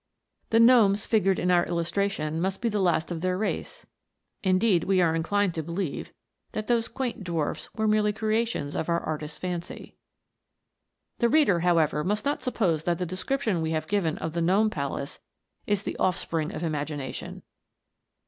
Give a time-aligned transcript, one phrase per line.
[0.49, 3.85] The gnomes figured in our illustration must be the last of their race;
[4.43, 6.11] indeed, we are inclined to believe
[6.53, 9.95] that those quaint dwarfs are merely creations of our artist's fancy.
[11.19, 14.71] The reader, however, must not suppose that the description we have given of the Gnome
[14.71, 15.19] Palace
[15.67, 17.43] is the offspring of imagination.